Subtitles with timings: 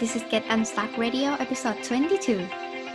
[0.00, 2.48] This is Get Unstuck Radio episode 22.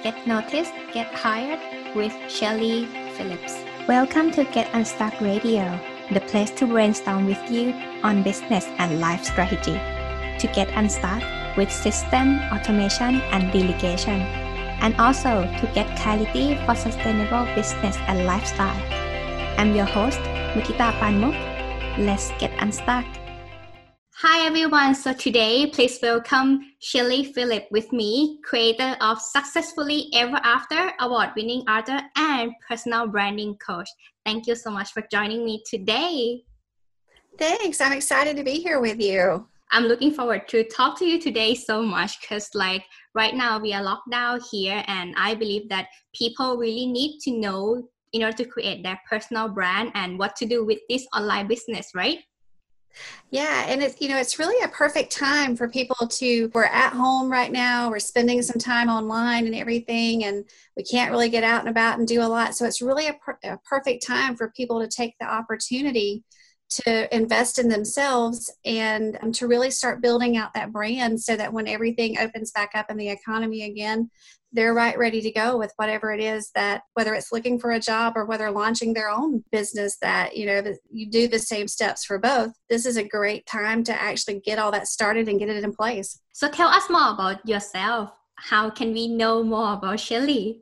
[0.03, 3.55] Get Noticed, Get Hired with Chellie Phillips.
[3.87, 5.79] Welcome to Get Unstuck Radio,
[6.12, 7.71] the place to brainstorm with you
[8.04, 9.79] on business and life strategy.
[10.39, 11.24] To get unstuck
[11.56, 14.20] with system, automation, and delegation.
[14.84, 18.75] And also to get clarity for sustainable business and lifestyle.
[19.57, 20.20] I'm your host,
[20.52, 21.97] Mutita Panmuk.
[21.97, 23.05] Let's get unstuck.
[24.22, 24.95] Hi everyone.
[24.95, 32.02] So today, please welcome Chellie Phillip with me, creator of Successfully Ever After, award-winning author
[32.17, 33.88] and personal branding coach.
[34.26, 36.43] Thank you so much for joining me today.
[37.38, 37.79] Thanks.
[37.79, 39.48] I'm excited to be here with you.
[39.71, 42.84] I'm looking forward to talk to you today so much because like
[43.15, 47.31] right now we are locked down here and I believe that people really need to
[47.31, 51.48] know in order to create their personal brand and what to do with this online
[51.48, 52.20] business, right?
[53.31, 56.93] Yeah, and it's you know it's really a perfect time for people to we're at
[56.93, 60.45] home right now, we're spending some time online and everything and
[60.76, 62.55] we can't really get out and about and do a lot.
[62.55, 66.23] So it's really a, per- a perfect time for people to take the opportunity
[66.70, 71.52] to invest in themselves and um, to really start building out that brand so that
[71.52, 74.10] when everything opens back up in the economy again
[74.52, 77.80] they're right ready to go with whatever it is that whether it's looking for a
[77.80, 82.05] job or whether launching their own business that you know you do the same steps
[82.05, 85.50] for both this is a great time to actually get all that started and get
[85.50, 89.97] it in place so tell us more about yourself how can we know more about
[89.97, 90.61] Chellie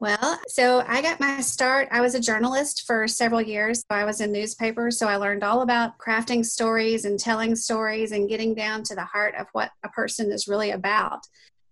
[0.00, 1.88] well, so I got my start.
[1.90, 3.82] I was a journalist for several years.
[3.90, 8.28] I was in newspapers, so I learned all about crafting stories and telling stories and
[8.28, 11.26] getting down to the heart of what a person is really about.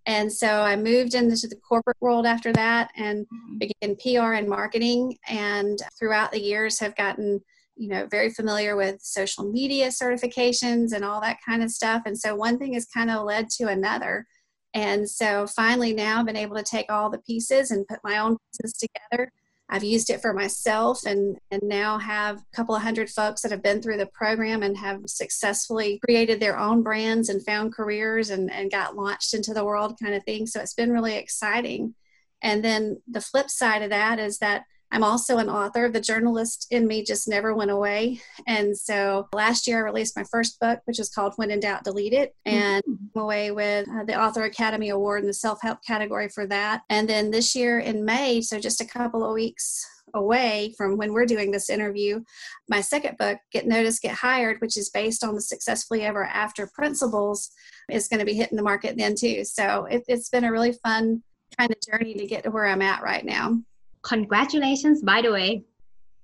[0.07, 3.57] And so I moved into the corporate world after that and mm-hmm.
[3.57, 5.17] began PR and marketing.
[5.27, 7.41] And throughout the years, have gotten
[7.75, 12.03] you know very familiar with social media certifications and all that kind of stuff.
[12.05, 14.25] And so one thing has kind of led to another.
[14.73, 18.17] And so finally now I've been able to take all the pieces and put my
[18.17, 19.31] own pieces together
[19.69, 23.51] I've used it for myself and, and now have a couple of hundred folks that
[23.51, 28.29] have been through the program and have successfully created their own brands and found careers
[28.29, 30.47] and, and got launched into the world kind of thing.
[30.47, 31.95] So it's been really exciting.
[32.41, 35.89] And then the flip side of that is that I'm also an author.
[35.89, 38.21] The journalist in me just never went away.
[38.47, 41.83] And so last year I released my first book, which is called When in Doubt,
[41.83, 43.19] Delete It, and mm-hmm.
[43.19, 46.81] away with uh, the Author Academy Award in the self help category for that.
[46.89, 51.13] And then this year in May, so just a couple of weeks away from when
[51.13, 52.23] we're doing this interview,
[52.69, 56.69] my second book, Get Noticed, Get Hired, which is based on the Successfully Ever After
[56.73, 57.51] principles,
[57.89, 59.43] is going to be hitting the market then too.
[59.43, 61.23] So it, it's been a really fun
[61.57, 63.59] kind of journey to get to where I'm at right now.
[64.07, 65.63] Congratulations, by the way.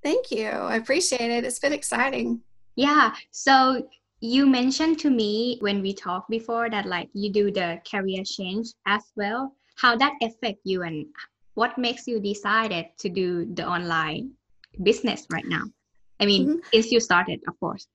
[0.03, 0.47] Thank you.
[0.47, 1.43] I appreciate it.
[1.43, 2.41] It's been exciting.
[2.75, 3.13] Yeah.
[3.31, 3.87] So
[4.19, 8.67] you mentioned to me when we talked before that like you do the career change
[8.85, 9.53] as well.
[9.75, 11.05] How that affect you and
[11.55, 14.31] what makes you decided to do the online
[14.81, 15.63] business right now?
[16.19, 16.59] I mean, mm-hmm.
[16.71, 17.87] since you started, of course.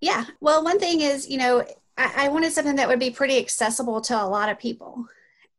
[0.00, 0.24] Yeah.
[0.40, 1.64] Well, one thing is, you know,
[1.96, 5.06] I, I wanted something that would be pretty accessible to a lot of people.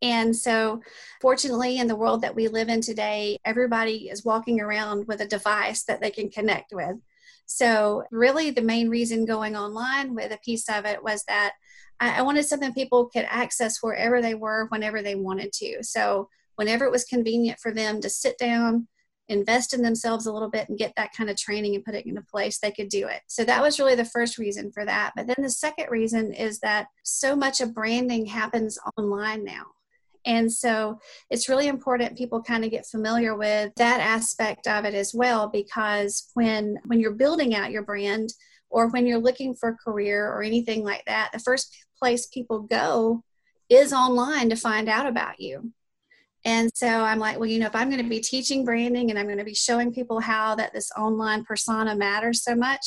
[0.02, 0.82] And so,
[1.22, 5.28] fortunately, in the world that we live in today, everybody is walking around with a
[5.28, 6.96] device that they can connect with.
[7.46, 11.54] So, really, the main reason going online with a piece of it was that
[12.00, 15.84] I wanted something people could access wherever they were, whenever they wanted to.
[15.84, 18.88] So, whenever it was convenient for them to sit down,
[19.28, 22.06] invest in themselves a little bit, and get that kind of training and put it
[22.06, 23.22] into place, they could do it.
[23.28, 25.12] So, that was really the first reason for that.
[25.16, 29.66] But then the second reason is that so much of branding happens online now.
[30.26, 31.00] And so
[31.30, 35.48] it's really important people kind of get familiar with that aspect of it as well
[35.48, 38.34] because when when you're building out your brand
[38.70, 42.62] or when you're looking for a career or anything like that, the first place people
[42.62, 43.24] go
[43.70, 45.72] is online to find out about you.
[46.46, 49.20] And so I'm like, well, you know, if I'm going to be teaching branding and
[49.20, 52.86] I'm going to be showing people how that this online persona matters so much,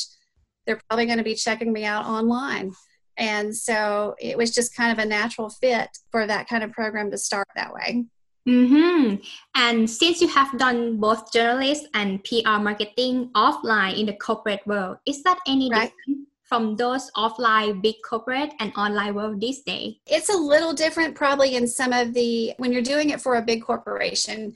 [0.65, 2.73] they're probably going to be checking me out online.
[3.17, 7.11] And so it was just kind of a natural fit for that kind of program
[7.11, 8.05] to start that way.
[8.47, 9.15] Mm-hmm.
[9.55, 14.97] And since you have done both journalist and PR marketing offline in the corporate world,
[15.05, 15.91] is that any right.
[15.91, 19.95] different from those offline big corporate and online world these days?
[20.05, 23.41] It's a little different probably in some of the when you're doing it for a
[23.41, 24.55] big corporation,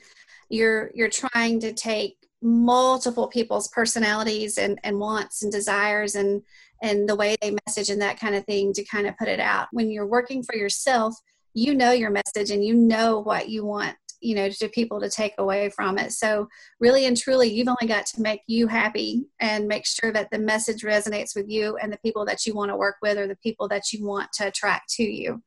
[0.49, 6.43] you're you're trying to take multiple people's personalities and, and wants and desires and
[6.81, 9.39] and the way they message and that kind of thing to kind of put it
[9.39, 9.67] out.
[9.71, 11.15] When you're working for yourself,
[11.53, 15.09] you know your message and you know what you want you know, to people to
[15.09, 16.11] take away from it.
[16.11, 16.47] So,
[16.79, 20.39] really and truly, you've only got to make you happy and make sure that the
[20.39, 23.37] message resonates with you and the people that you want to work with or the
[23.37, 25.41] people that you want to attract to you.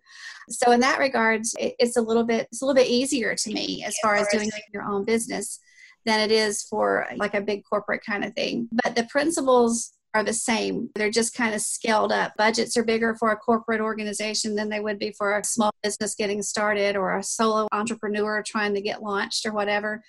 [0.48, 3.84] So, in that regard, it's a little bit it's a little bit easier to me
[3.84, 5.58] as far as doing your own business
[6.06, 8.68] than it is for like a big corporate kind of thing.
[8.84, 10.90] But the principles are the same.
[10.94, 12.32] They're just kind of scaled up.
[12.36, 16.14] Budgets are bigger for a corporate organization than they would be for a small business
[16.14, 20.02] getting started or a solo entrepreneur trying to get launched or whatever.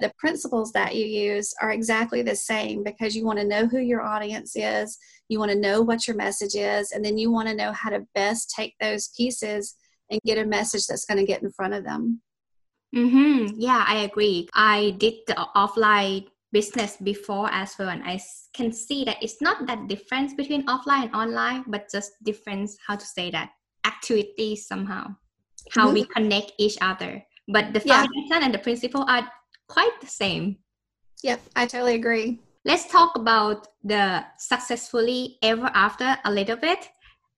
[0.00, 3.78] The principles that you use are exactly the same because you want to know who
[3.78, 7.48] your audience is, you want to know what your message is, and then you want
[7.48, 9.76] to know how to best take those pieces
[10.10, 12.20] and get a message that's going to get in front of them.
[12.94, 13.54] Mm-hmm.
[13.58, 14.48] Yeah, I agree.
[14.54, 17.88] I did the offline business before as well.
[17.88, 18.20] And i
[18.54, 22.96] can see that it's not that difference between offline and online but just difference how
[22.96, 23.50] to say that
[23.86, 25.08] activities somehow
[25.70, 25.94] how mm-hmm.
[25.94, 27.24] we connect each other.
[27.48, 28.44] But the foundation yeah.
[28.44, 29.26] and the principle are
[29.68, 30.58] quite the same.
[31.22, 32.40] Yep i totally agree.
[32.64, 36.88] Let's talk about the successfully ever after a little bit.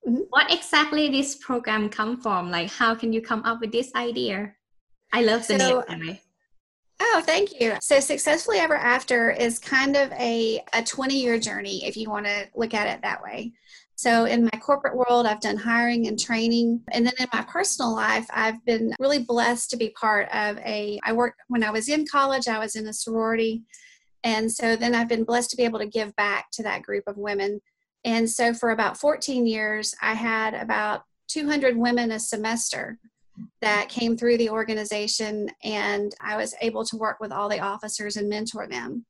[0.07, 0.29] Mm-hmm.
[0.29, 2.51] what exactly this program come from?
[2.51, 4.53] Like how can you come up with this idea?
[5.15, 6.19] I love the so, name
[7.01, 7.75] Oh, thank you.
[7.81, 12.27] So, Successfully Ever After is kind of a, a 20 year journey, if you want
[12.27, 13.53] to look at it that way.
[13.97, 16.83] So, in my corporate world, I've done hiring and training.
[16.93, 20.99] And then in my personal life, I've been really blessed to be part of a,
[21.05, 23.63] I worked when I was in college, I was in a sorority.
[24.23, 27.05] And so then I've been blessed to be able to give back to that group
[27.07, 27.61] of women.
[28.05, 32.99] And so for about 14 years, I had about 200 women a semester
[33.65, 38.17] that came through the organization, and I was able to work with all the officers
[38.17, 39.05] and mentor them.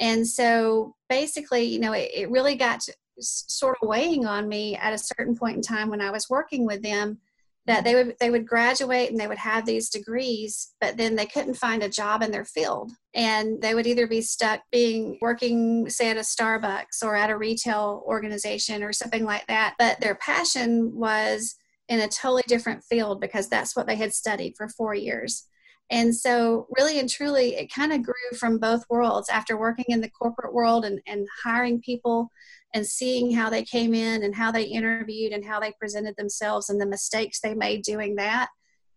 [0.00, 2.82] And so basically, you know, it, it really got
[3.20, 6.66] sort of weighing on me at a certain point in time when I was working
[6.66, 7.18] with them
[7.66, 11.26] that they would they would graduate and they would have these degrees but then they
[11.26, 15.88] couldn't find a job in their field and they would either be stuck being working
[15.88, 20.16] say at a Starbucks or at a retail organization or something like that but their
[20.16, 21.54] passion was
[21.88, 25.46] in a totally different field because that's what they had studied for four years.
[25.90, 30.00] And so, really and truly, it kind of grew from both worlds after working in
[30.00, 32.30] the corporate world and, and hiring people
[32.72, 36.70] and seeing how they came in and how they interviewed and how they presented themselves
[36.70, 38.48] and the mistakes they made doing that.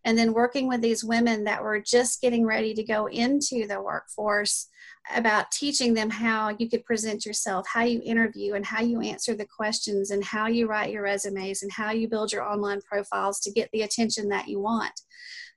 [0.05, 3.81] And then working with these women that were just getting ready to go into the
[3.81, 4.69] workforce
[5.13, 9.35] about teaching them how you could present yourself, how you interview, and how you answer
[9.35, 13.39] the questions, and how you write your resumes, and how you build your online profiles
[13.41, 14.93] to get the attention that you want.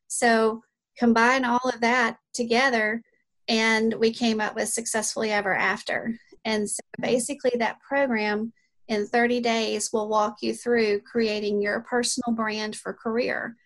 [0.06, 0.62] So,
[0.98, 3.02] combine all of that together,
[3.48, 6.18] and we came up with Successfully Ever After.
[6.44, 8.52] And so, basically, that program
[8.88, 13.56] in 30 days will walk you through creating your personal brand for career.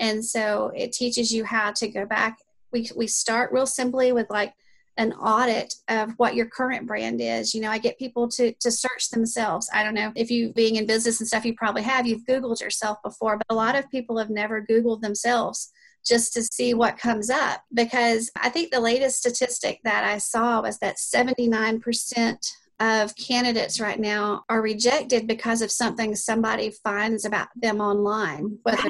[0.00, 2.38] And so, it teaches you how to go back.
[2.72, 4.54] We, we start real simply with like
[4.96, 7.54] an audit of what your current brand is.
[7.54, 9.68] You know, I get people to to search themselves.
[9.72, 12.06] I don't know if you being in business and stuff, you probably have.
[12.06, 15.70] You've Googled yourself before, but a lot of people have never Googled themselves
[16.04, 17.62] just to see what comes up.
[17.72, 24.00] Because I think the latest statistic that I saw was that 79% of candidates right
[24.00, 28.82] now are rejected because of something somebody finds about them online, whether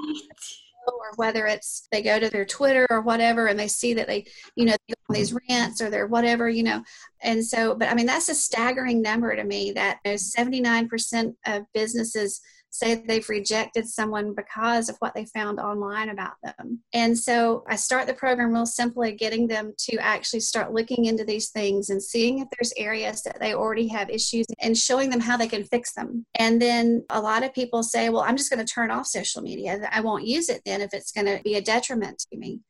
[0.86, 4.26] or whether it's they go to their Twitter or whatever and they see that they,
[4.56, 6.82] you know, they on these rants or they're whatever, you know.
[7.22, 11.34] And so, but I mean, that's a staggering number to me that you know, 79%
[11.46, 16.80] of businesses say they've rejected someone because of what they found online about them.
[16.94, 21.24] And so I start the program real simply getting them to actually start looking into
[21.24, 25.20] these things and seeing if there's areas that they already have issues and showing them
[25.20, 26.24] how they can fix them.
[26.36, 29.42] And then a lot of people say, well, I'm just going to turn off social
[29.42, 29.88] media.
[29.90, 32.60] I won't use it then if it's going to be a detriment to me.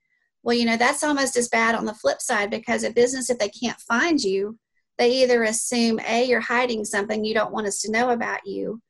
[0.42, 3.38] Well, you know, that's almost as bad on the flip side because a business, if
[3.38, 4.59] they can't find you,
[4.97, 8.80] they either assume A, you're hiding something you don't want us to know about you,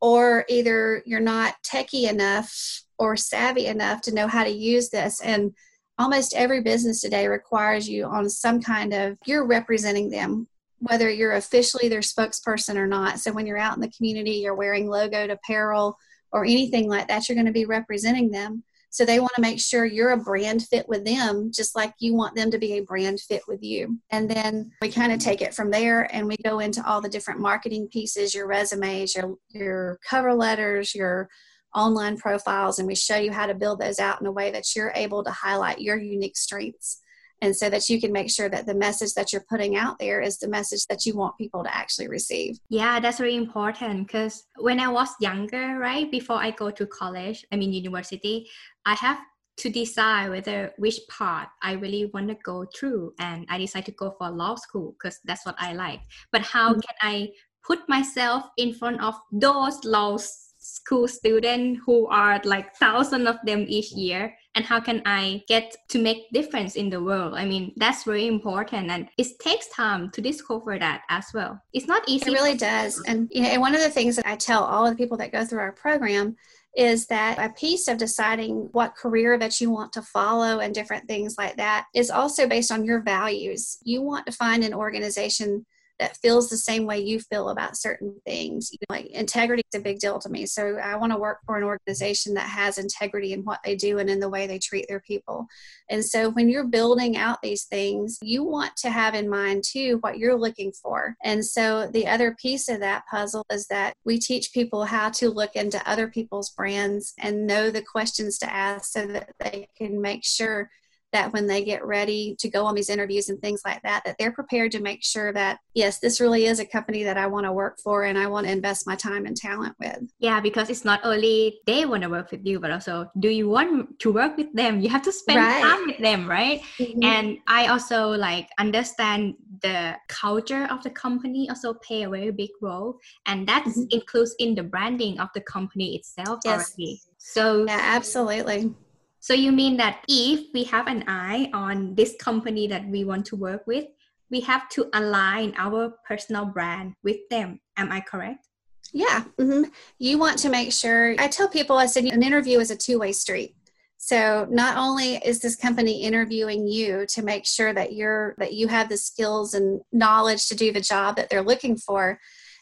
[0.00, 5.20] or either you're not techie enough or savvy enough to know how to use this.
[5.20, 5.54] And
[5.98, 11.34] almost every business today requires you on some kind of you're representing them whether you're
[11.34, 13.18] officially their spokesperson or not.
[13.18, 15.98] So when you're out in the community you're wearing logoed apparel
[16.32, 19.60] or anything like that you're going to be representing them so they want to make
[19.60, 22.82] sure you're a brand fit with them, just like you want them to be a
[22.82, 23.98] brand fit with you.
[24.10, 27.08] And then we kind of take it from there and we go into all the
[27.08, 31.28] different marketing pieces, your resumes, your, your cover letters, your
[31.72, 34.74] online profiles, and we show you how to build those out in a way that
[34.74, 37.00] you're able to highlight your unique strengths
[37.42, 40.20] and so that you can make sure that the message that you're putting out there
[40.20, 44.46] is the message that you want people to actually receive yeah that's really important because
[44.58, 48.48] when i was younger right before i go to college i mean university
[48.86, 49.18] i have
[49.60, 53.12] to decide whether which part I really want to go through.
[53.18, 56.00] And I decide to go for law school because that's what I like.
[56.32, 56.80] But how mm-hmm.
[56.80, 57.28] can I
[57.62, 60.16] put myself in front of those law
[60.60, 65.74] school students who are like thousands of them each year and how can i get
[65.88, 67.34] to make difference in the world?
[67.34, 71.60] I mean that's very important and it takes time to discover that as well.
[71.72, 74.26] It's not easy it really does and you know and one of the things that
[74.26, 76.36] i tell all of the people that go through our program
[76.76, 81.08] is that a piece of deciding what career that you want to follow and different
[81.08, 83.78] things like that is also based on your values.
[83.82, 85.66] You want to find an organization
[86.00, 88.70] that feels the same way you feel about certain things.
[88.72, 90.46] You know, like integrity is a big deal to me.
[90.46, 93.98] So I want to work for an organization that has integrity in what they do
[93.98, 95.46] and in the way they treat their people.
[95.90, 99.98] And so when you're building out these things, you want to have in mind too
[100.00, 101.16] what you're looking for.
[101.22, 105.28] And so the other piece of that puzzle is that we teach people how to
[105.28, 110.00] look into other people's brands and know the questions to ask so that they can
[110.00, 110.70] make sure
[111.12, 114.16] that when they get ready to go on these interviews and things like that that
[114.18, 117.44] they're prepared to make sure that yes this really is a company that i want
[117.44, 120.70] to work for and i want to invest my time and talent with yeah because
[120.70, 124.12] it's not only they want to work with you but also do you want to
[124.12, 125.62] work with them you have to spend right.
[125.62, 127.02] time with them right mm-hmm.
[127.02, 132.50] and i also like understand the culture of the company also play a very big
[132.60, 133.82] role and that mm-hmm.
[133.90, 136.54] includes in the branding of the company itself yes.
[136.54, 138.72] already so yeah absolutely
[139.20, 143.26] so you mean that if we have an eye on this company that we want
[143.26, 143.84] to work with,
[144.30, 147.60] we have to align our personal brand with them.
[147.76, 148.48] Am I correct?
[148.94, 149.24] Yeah.
[149.38, 149.70] Mm-hmm.
[149.98, 151.14] You want to make sure.
[151.18, 153.54] I tell people, I said, an interview is a two way street.
[153.98, 158.68] So not only is this company interviewing you to make sure that you're that you
[158.68, 162.18] have the skills and knowledge to do the job that they're looking for,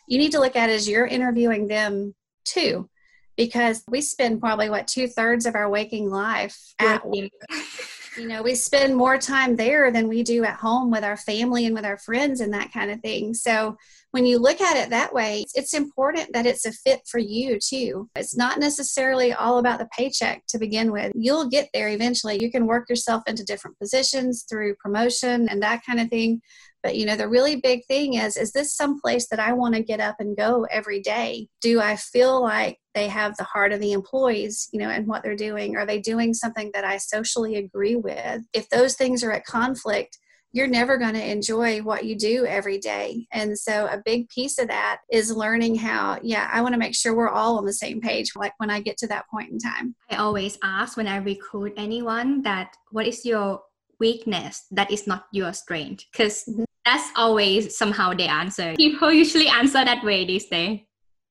[0.09, 2.89] you need to look at it as you're interviewing them too
[3.39, 7.31] because we spend probably what two thirds of our waking life at work.
[8.19, 11.65] you know, we spend more time there than we do at home with our family
[11.65, 13.33] and with our friends and that kind of thing.
[13.33, 13.77] So
[14.11, 17.61] when you look at it that way, it's important that it's a fit for you
[17.61, 18.11] too.
[18.17, 21.13] It's not necessarily all about the paycheck to begin with.
[21.15, 22.43] You'll get there eventually.
[22.43, 26.43] You can work yourself into different positions through promotion and that kind of thing.
[26.83, 29.75] But you know, the really big thing is is this some place that I want
[29.75, 31.49] to get up and go every day?
[31.61, 35.23] Do I feel like they have the heart of the employees, you know, and what
[35.23, 35.77] they're doing?
[35.77, 38.43] Are they doing something that I socially agree with?
[38.53, 40.19] If those things are at conflict,
[40.53, 43.27] you're never going to enjoy what you do every day.
[43.33, 46.95] And so, a big piece of that is learning how, yeah, I want to make
[46.95, 49.59] sure we're all on the same page, like when I get to that point in
[49.59, 49.95] time.
[50.11, 53.61] I always ask when I recruit anyone that what is your
[54.01, 56.05] weakness that is not your strength?
[56.13, 58.75] Because mm-hmm that's always somehow the answer.
[58.77, 60.81] People usually answer that way these days.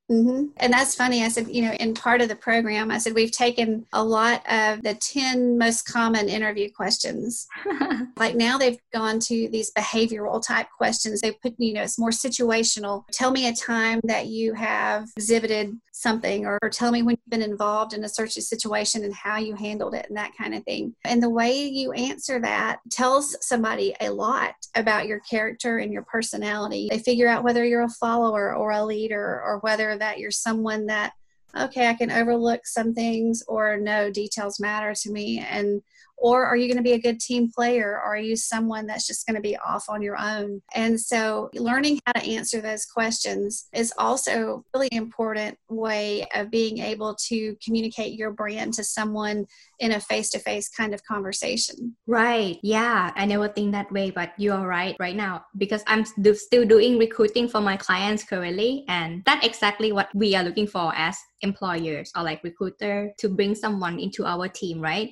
[0.10, 0.46] Mm-hmm.
[0.58, 1.24] And that's funny.
[1.24, 4.42] I said, you know, in part of the program, I said, we've taken a lot
[4.50, 7.46] of the 10 most common interview questions.
[8.18, 11.20] like now they've gone to these behavioral type questions.
[11.20, 13.04] They put, you know, it's more situational.
[13.12, 17.30] Tell me a time that you have exhibited something, or, or tell me when you've
[17.30, 20.64] been involved in a search situation and how you handled it and that kind of
[20.64, 20.96] thing.
[21.04, 26.04] And the way you answer that tells somebody a lot about your character and your
[26.04, 26.88] personality.
[26.90, 30.86] They figure out whether you're a follower or a leader or whether that you're someone
[30.88, 31.14] that
[31.58, 35.82] okay i can overlook some things or no details matter to me and
[36.18, 37.92] or are you going to be a good team player?
[37.94, 40.62] Or are you someone that's just going to be off on your own?
[40.74, 46.80] And so learning how to answer those questions is also really important way of being
[46.80, 49.46] able to communicate your brand to someone
[49.80, 51.96] in a face-to-face kind of conversation.
[52.08, 52.58] Right.
[52.64, 56.66] Yeah i never think that way but you are right right now because i'm still
[56.66, 61.18] doing recruiting for my clients currently and that's exactly what we are looking for as
[61.42, 65.10] employers or like recruiter to bring someone into our team right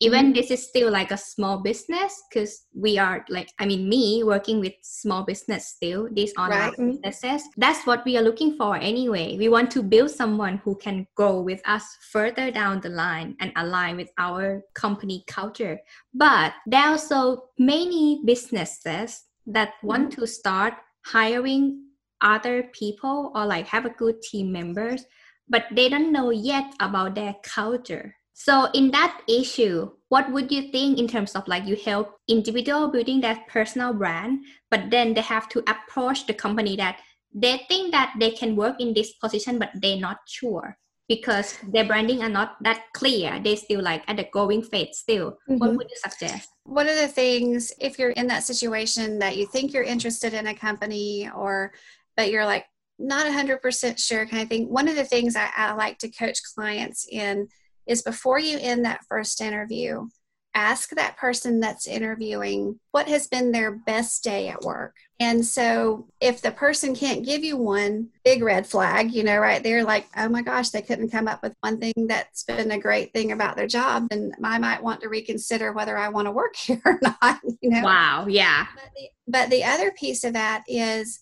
[0.00, 0.32] even mm-hmm.
[0.34, 4.60] this is still like a small business because we are like i mean me working
[4.60, 6.72] with small business still these online right.
[6.72, 6.90] Mm-hmm.
[6.90, 11.06] businesses that's what we are looking for anyway we want to build someone who can
[11.14, 15.78] grow with us further down the line and align with our company culture
[16.14, 20.20] but there are also many businesses that want mm-hmm.
[20.20, 20.74] to start
[21.04, 21.84] hiring
[22.20, 25.04] other people or like have a good team members
[25.48, 30.70] but they don't know yet about their culture so in that issue, what would you
[30.70, 35.22] think in terms of like you help individual building that personal brand, but then they
[35.22, 37.00] have to approach the company that
[37.34, 40.78] they think that they can work in this position, but they're not sure
[41.08, 43.40] because their branding are not that clear.
[43.42, 45.32] They still like at the going phase still.
[45.50, 45.58] Mm-hmm.
[45.58, 46.48] What would you suggest?
[46.62, 50.46] One of the things, if you're in that situation that you think you're interested in
[50.46, 51.72] a company or
[52.16, 52.66] but you're like
[53.00, 56.38] not 100% sure kind of thing one of the things I, I like to coach
[56.54, 57.48] clients in
[57.88, 60.06] is before you end that first interview,
[60.54, 64.94] ask that person that's interviewing what has been their best day at work.
[65.20, 69.62] And so if the person can't give you one big red flag, you know, right
[69.62, 72.78] there, like, oh my gosh, they couldn't come up with one thing that's been a
[72.78, 76.32] great thing about their job, then I might want to reconsider whether I want to
[76.32, 77.82] work here or not, you know.
[77.82, 78.66] Wow, yeah.
[78.74, 81.20] But the, but the other piece of that is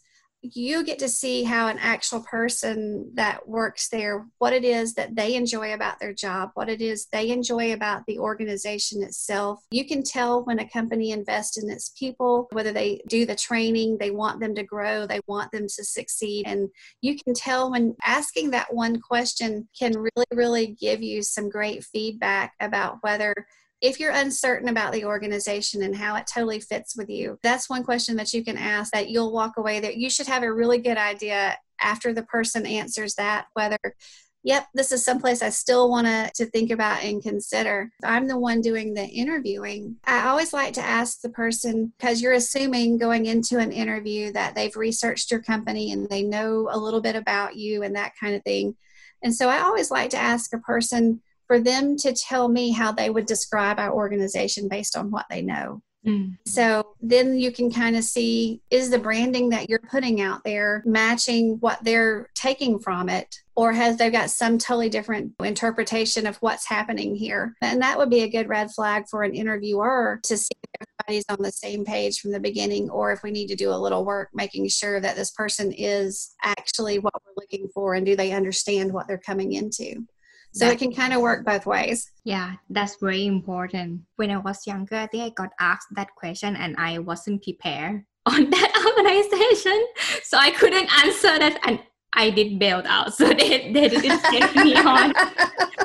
[0.55, 5.15] you get to see how an actual person that works there what it is that
[5.15, 9.65] they enjoy about their job what it is they enjoy about the organization itself.
[9.71, 13.99] You can tell when a company invests in its people whether they do the training
[13.99, 16.47] they want them to grow they want them to succeed.
[16.47, 16.69] And
[17.01, 21.85] you can tell when asking that one question can really really give you some great
[21.85, 23.35] feedback about whether
[23.81, 27.85] if you're uncertain about the organization and how it totally fits with you, that's one
[27.85, 30.79] question that you can ask that you'll walk away that You should have a really
[30.79, 33.79] good idea after the person answers that whether
[34.47, 37.91] yep, this is someplace I still want to think about and consider.
[38.05, 39.97] I'm the one doing the interviewing.
[40.05, 44.55] I always like to ask the person because you're assuming going into an interview that
[44.55, 48.37] they've researched your company and they know a little bit about you and that kind
[48.37, 48.77] of thing.
[49.21, 52.93] And so I always like to ask a person for them to tell me how
[52.93, 55.83] they would describe our organization based on what they know.
[56.07, 56.39] Mm.
[56.47, 60.83] So then you can kind of see is the branding that you're putting out there
[60.87, 63.35] matching what they're taking from it?
[63.57, 67.57] Or has they got some totally different interpretation of what's happening here?
[67.61, 71.25] And that would be a good red flag for an interviewer to see if everybody's
[71.29, 74.05] on the same page from the beginning, or if we need to do a little
[74.05, 78.33] work making sure that this person is actually what we're looking for and do they
[78.33, 80.07] understand what they're coming into.
[80.57, 82.11] So it can kind of work both ways.
[82.25, 84.01] Yeah, that's very important.
[84.17, 88.05] When I was younger, I think I got asked that question and I wasn't prepared
[88.27, 89.87] on that organization.
[90.23, 91.79] So I couldn't answer that and
[92.15, 93.13] I did bailed out.
[93.13, 95.13] So they, they didn't take me on.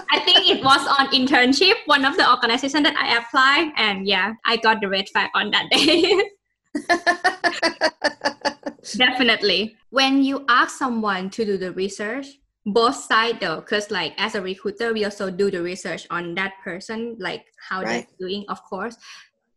[0.09, 3.73] I think it was on internship, one of the organization that I applied.
[3.75, 6.29] And yeah, I got the red flag on that day.
[8.95, 9.75] Definitely.
[9.89, 12.27] When you ask someone to do the research,
[12.65, 16.53] both side though because like as a recruiter we also do the research on that
[16.63, 18.07] person like how right.
[18.07, 18.95] they're doing of course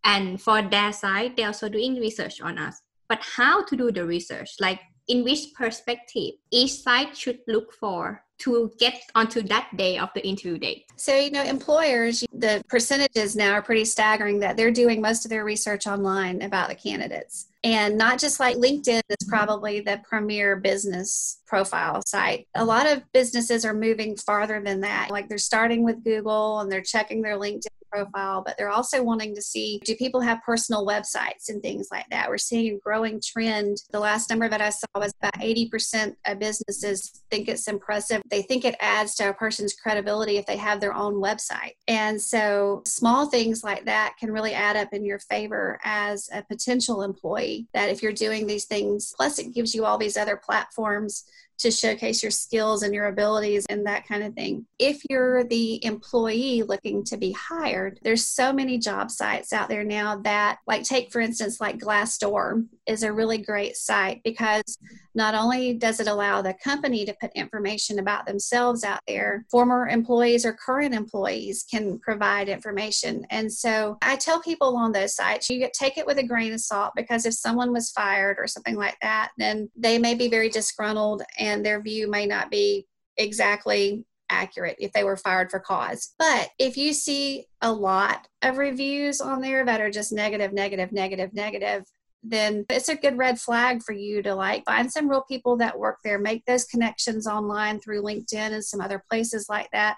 [0.04, 4.04] and for their side they're also doing research on us but how to do the
[4.04, 9.98] research like in which perspective each side should look for to get onto that day
[9.98, 10.86] of the interview date?
[10.96, 15.30] So, you know, employers, the percentages now are pretty staggering that they're doing most of
[15.30, 17.46] their research online about the candidates.
[17.64, 22.46] And not just like LinkedIn is probably the premier business profile site.
[22.54, 25.10] A lot of businesses are moving farther than that.
[25.10, 29.34] Like they're starting with Google and they're checking their LinkedIn profile, but they're also wanting
[29.34, 32.28] to see do people have personal websites and things like that.
[32.28, 33.78] We're seeing a growing trend.
[33.92, 38.22] The last number that I saw was about 80% of businesses think it's impressive.
[38.28, 41.74] They think it adds to a person's credibility if they have their own website.
[41.86, 46.42] And so small things like that can really add up in your favor as a
[46.42, 47.53] potential employee.
[47.74, 51.24] That if you're doing these things, plus it gives you all these other platforms
[51.58, 54.66] to showcase your skills and your abilities and that kind of thing.
[54.78, 59.84] If you're the employee looking to be hired, there's so many job sites out there
[59.84, 64.78] now that, like, take for instance, like Glassdoor is a really great site because
[65.14, 69.88] not only does it allow the company to put information about themselves out there, former
[69.88, 73.24] employees or current employees can provide information.
[73.30, 76.60] And so I tell people on those sites, you take it with a grain of
[76.60, 80.48] salt because if someone was fired or something like that, then they may be very
[80.48, 81.22] disgruntled
[81.64, 86.14] their view may not be exactly accurate if they were fired for cause.
[86.18, 90.92] But if you see a lot of reviews on there that are just negative, negative,
[90.92, 91.84] negative, negative,
[92.22, 95.78] then it's a good red flag for you to like find some real people that
[95.78, 99.96] work there, make those connections online through LinkedIn and some other places like that,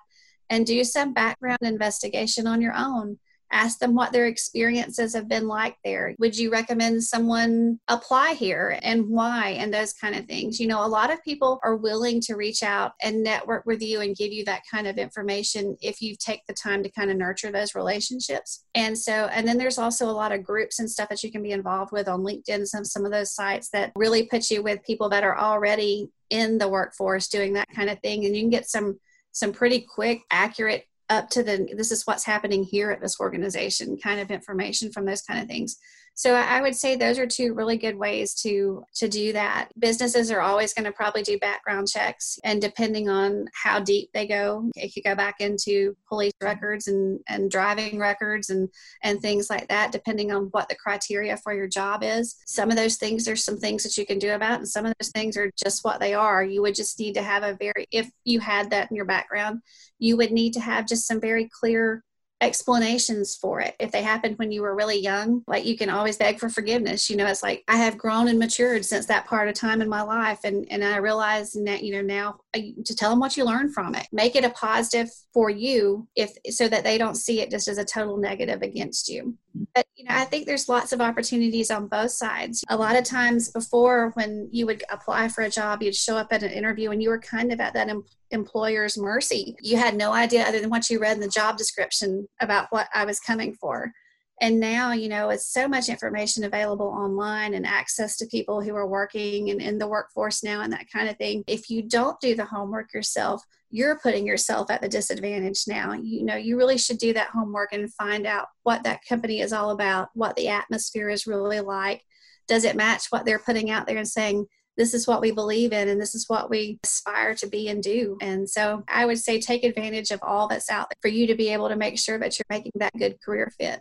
[0.50, 3.18] and do some background investigation on your own
[3.52, 6.14] ask them what their experiences have been like there.
[6.18, 10.60] Would you recommend someone apply here and why and those kind of things?
[10.60, 14.00] You know, a lot of people are willing to reach out and network with you
[14.00, 17.16] and give you that kind of information if you take the time to kind of
[17.16, 18.64] nurture those relationships.
[18.74, 21.42] And so, and then there's also a lot of groups and stuff that you can
[21.42, 24.82] be involved with on LinkedIn, some some of those sites that really put you with
[24.84, 28.50] people that are already in the workforce doing that kind of thing and you can
[28.50, 28.98] get some
[29.32, 33.96] some pretty quick accurate up to the this is what's happening here at this organization
[33.96, 35.78] kind of information from those kind of things
[36.18, 39.68] So I would say those are two really good ways to to do that.
[39.78, 44.26] Businesses are always going to probably do background checks, and depending on how deep they
[44.26, 48.70] go, it could go back into police records and and driving records and
[49.02, 52.36] and things like that, depending on what the criteria for your job is.
[52.46, 54.94] Some of those things are some things that you can do about, and some of
[54.98, 56.42] those things are just what they are.
[56.42, 59.60] You would just need to have a very if you had that in your background,
[59.98, 62.02] you would need to have just some very clear
[62.40, 63.74] explanations for it.
[63.80, 67.08] If they happened when you were really young, like you can always beg for forgiveness.
[67.08, 69.88] You know, it's like I have grown and matured since that part of time in
[69.88, 70.40] my life.
[70.44, 73.74] And, and I realize that, you know, now uh, to tell them what you learned
[73.74, 77.50] from it, make it a positive for you if so that they don't see it
[77.50, 79.36] just as a total negative against you.
[79.74, 82.64] But, you know, I think there's lots of opportunities on both sides.
[82.68, 86.28] A lot of times before when you would apply for a job, you'd show up
[86.32, 87.90] at an interview and you were kind of at that
[88.30, 89.56] employer's mercy.
[89.60, 92.88] You had no idea other than what you read in the job description about what
[92.94, 93.92] I was coming for.
[94.40, 98.74] And now, you know, it's so much information available online and access to people who
[98.76, 101.42] are working and in the workforce now and that kind of thing.
[101.46, 105.94] If you don't do the homework yourself, you're putting yourself at the disadvantage now.
[105.94, 109.54] You know, you really should do that homework and find out what that company is
[109.54, 112.02] all about, what the atmosphere is really like.
[112.46, 114.46] Does it match what they're putting out there and saying,
[114.76, 117.82] this is what we believe in and this is what we aspire to be and
[117.82, 118.18] do.
[118.20, 121.34] And so I would say take advantage of all that's out there for you to
[121.34, 123.80] be able to make sure that you're making that good career fit.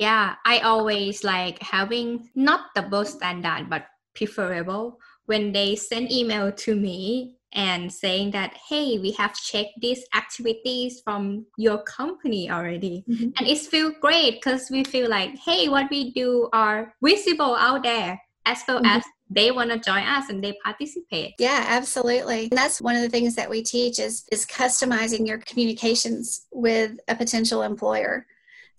[0.00, 3.84] Yeah, I always like having not double standard but
[4.14, 10.04] preferable when they send email to me and saying that hey we have checked these
[10.14, 13.30] activities from your company already mm-hmm.
[13.36, 17.82] and it feels great because we feel like hey what we do are visible out
[17.82, 18.98] there as well mm-hmm.
[18.98, 23.02] as they want to join us and they participate yeah absolutely and that's one of
[23.02, 28.26] the things that we teach is is customizing your communications with a potential employer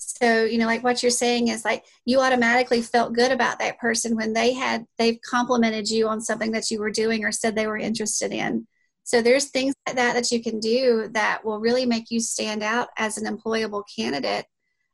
[0.02, 3.78] so you know like what you're saying is like you automatically felt good about that
[3.80, 7.56] person when they had they've complimented you on something that you were doing or said
[7.56, 8.66] they were interested in
[9.04, 12.64] so there's things like that that you can do that will really make you stand
[12.64, 14.46] out as an employable candidate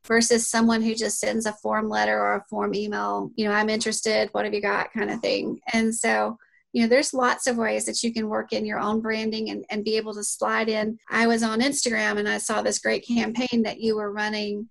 [0.04, 3.68] versus someone who just sends a form letter or a form email, you know, I'm
[3.68, 5.60] interested, what have you got kind of thing.
[5.72, 6.38] And so,
[6.72, 9.64] you know, there's lots of ways that you can work in your own branding and,
[9.70, 10.98] and be able to slide in.
[11.10, 14.68] I was on Instagram and I saw this great campaign that you were running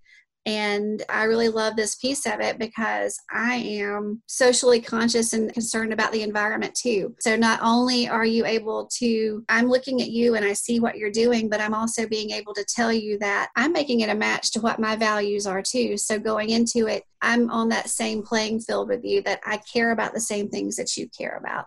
[0.48, 5.92] and I really love this piece of it because I am socially conscious and concerned
[5.92, 7.14] about the environment too.
[7.20, 10.98] So not only are you able to, I'm looking at you and I see what
[10.98, 14.16] you're doing, but I'm also being able to tell you that I'm making it a
[14.16, 15.98] match to what my values are too.
[15.98, 19.92] So going into it, I'm on that same playing field with you that I care
[19.92, 21.66] about the same things that you care about.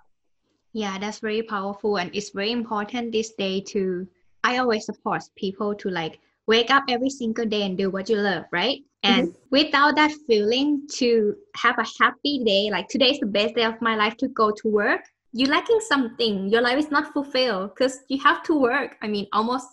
[0.73, 1.99] Yeah, that's very powerful.
[1.99, 4.09] And it's very important this day to,
[4.43, 8.16] I always support people to like wake up every single day and do what you
[8.16, 8.79] love, right?
[9.03, 9.40] And mm-hmm.
[9.50, 13.81] without that feeling to have a happy day, like today is the best day of
[13.81, 15.00] my life to go to work,
[15.33, 16.48] you're lacking something.
[16.48, 18.96] Your life is not fulfilled because you have to work.
[19.00, 19.68] I mean, almost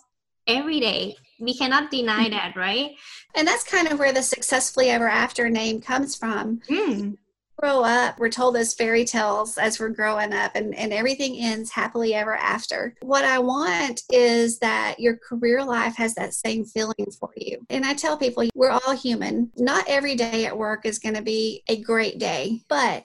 [0.46, 1.14] every day.
[1.40, 2.32] We cannot deny mm-hmm.
[2.32, 2.90] that, right?
[3.34, 6.60] And that's kind of where the successfully ever after name comes from.
[6.68, 7.16] Mm
[7.58, 11.70] grow up, we're told those fairy tales as we're growing up, and, and everything ends
[11.70, 12.94] happily ever after.
[13.02, 17.66] What I want is that your career life has that same feeling for you.
[17.70, 19.50] And I tell people, we're all human.
[19.56, 23.04] Not every day at work is going to be a great day, but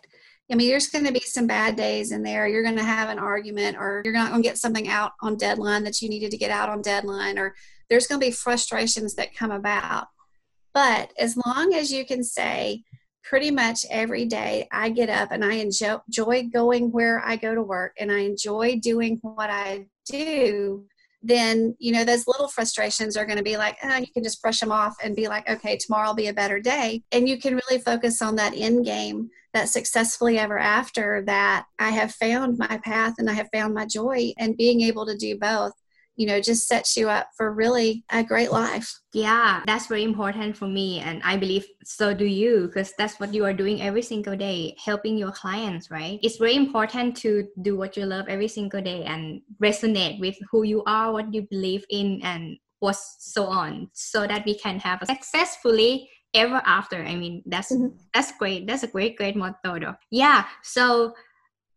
[0.52, 2.48] I mean, there's going to be some bad days in there.
[2.48, 5.38] You're going to have an argument, or you're not going to get something out on
[5.38, 7.56] deadline that you needed to get out on deadline, or
[7.90, 10.08] there's going to be frustrations that come about.
[10.74, 12.84] But as long as you can say,
[13.24, 17.62] pretty much every day I get up and I enjoy, going where I go to
[17.62, 20.86] work and I enjoy doing what I do,
[21.22, 24.42] then, you know, those little frustrations are going to be like, oh, you can just
[24.42, 27.02] brush them off and be like, okay, tomorrow will be a better day.
[27.12, 31.92] And you can really focus on that end game that successfully ever after that I
[31.92, 35.38] have found my path and I have found my joy and being able to do
[35.38, 35.74] both
[36.16, 39.00] you know just sets you up for really a great life.
[39.14, 43.34] Yeah that's very important for me and i believe so do you because that's what
[43.34, 46.20] you are doing every single day helping your clients right?
[46.24, 50.64] It's very important to do what you love every single day and resonate with who
[50.64, 55.02] you are what you believe in and what's so on so that we can have
[55.02, 57.04] a successfully ever after.
[57.04, 57.96] I mean that's mm-hmm.
[58.14, 59.80] that's great that's a great great motto.
[59.80, 61.14] Though yeah so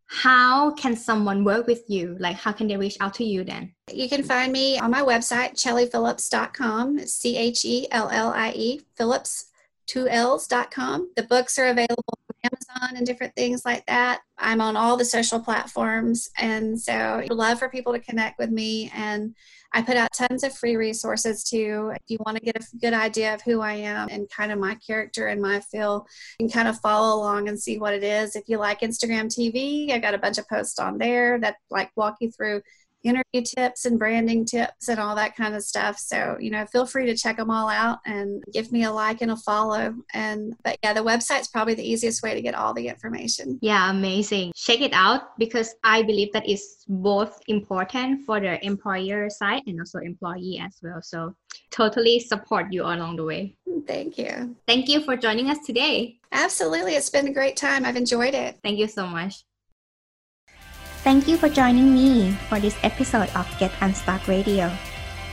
[0.09, 2.17] how can someone work with you?
[2.19, 3.75] Like, how can they reach out to you then?
[3.93, 8.81] You can find me on my website, chelliephillips.com, C H E L L I E,
[8.95, 9.47] Phillips,
[9.87, 11.11] two L's.com.
[11.17, 14.21] The books are available Amazon and different things like that.
[14.39, 16.31] I'm on all the social platforms.
[16.39, 18.91] And so I'd love for people to connect with me.
[18.95, 19.35] And
[19.73, 21.93] I put out tons of free resources too.
[21.95, 24.59] If you want to get a good idea of who I am and kind of
[24.59, 26.07] my character and my feel,
[26.39, 28.37] you can kind of follow along and see what it is.
[28.37, 31.91] If you like Instagram TV, I got a bunch of posts on there that like
[31.97, 32.63] walk you through
[33.07, 35.99] interview tips and branding tips and all that kind of stuff.
[35.99, 39.23] So, you know, feel free to check them all out and give me a like
[39.23, 39.95] and a follow.
[40.13, 43.59] And, but yeah, the website's probably the easiest way to get all the information.
[43.63, 44.53] Yeah, amazing.
[44.55, 49.81] Check it out because I believe that it's both important for the employer side and
[49.81, 51.01] also employee as well.
[51.03, 51.35] So,
[51.71, 53.57] totally support you along the way.
[53.87, 54.57] Thank you.
[54.67, 56.19] Thank you for joining us today.
[56.33, 56.95] Absolutely.
[56.95, 57.85] It's been a great time.
[57.85, 58.59] I've enjoyed it.
[58.63, 59.46] Thank you so much.
[61.07, 64.73] Thank you for joining me for this episode of Get Unstuck Radio.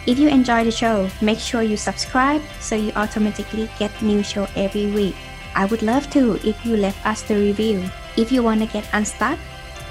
[0.05, 4.45] If you enjoy the show, make sure you subscribe so you automatically get new show
[4.55, 5.15] every week.
[5.55, 7.89] I would love to if you left us the review.
[8.17, 9.39] If you want to get unstuck,